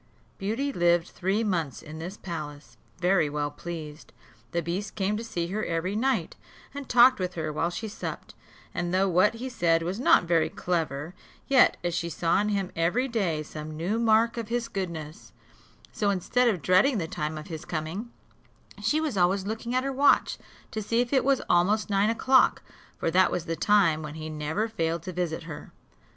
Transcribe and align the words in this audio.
Beauty 0.39 0.73
lived 0.73 1.09
three 1.09 1.43
months 1.43 1.83
in 1.83 1.99
this 1.99 2.17
palace, 2.17 2.75
very 2.99 3.29
well 3.29 3.51
pleased. 3.51 4.13
The 4.51 4.63
beast 4.63 4.95
came 4.95 5.15
to 5.15 5.23
see 5.23 5.49
her 5.49 5.63
every 5.63 5.95
night, 5.95 6.35
and 6.73 6.89
talked 6.89 7.19
with 7.19 7.35
her 7.35 7.53
while 7.53 7.69
she 7.69 7.87
supped; 7.87 8.33
and 8.73 8.95
though 8.95 9.07
what 9.07 9.35
he 9.35 9.47
said 9.47 9.83
was 9.83 9.99
not 9.99 10.23
very 10.23 10.49
clever, 10.49 11.13
yet 11.47 11.77
as 11.83 11.93
she 11.93 12.09
saw 12.09 12.41
in 12.41 12.49
him 12.49 12.71
every 12.75 13.07
day 13.07 13.43
some 13.43 13.77
new 13.77 13.99
mark 13.99 14.37
of 14.37 14.47
his 14.47 14.67
goodness, 14.69 15.33
so 15.91 16.09
instead 16.09 16.47
of 16.47 16.63
dreading 16.63 16.97
the 16.97 17.07
time 17.07 17.37
of 17.37 17.45
his 17.45 17.63
coming, 17.63 18.09
she 18.81 18.99
was 18.99 19.17
always 19.19 19.45
looking 19.45 19.75
at 19.75 19.83
her 19.83 19.93
watch, 19.93 20.39
to 20.71 20.81
see 20.81 20.99
if 20.99 21.13
it 21.13 21.23
was 21.23 21.43
almost 21.47 21.91
nine 21.91 22.09
o'clock; 22.09 22.63
for 22.97 23.11
that 23.11 23.31
was 23.31 23.45
the 23.45 23.55
time 23.55 24.01
when 24.01 24.15
he 24.15 24.31
never 24.31 24.67
failed 24.67 25.03
to 25.03 25.13
visit 25.13 25.43
her. 25.43 25.71